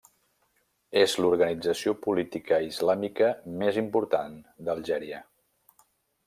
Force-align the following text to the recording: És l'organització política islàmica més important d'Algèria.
És 1.01 1.11
l'organització 1.19 1.93
política 2.05 2.59
islàmica 2.69 3.29
més 3.65 3.79
important 3.83 4.41
d'Algèria. 4.71 5.23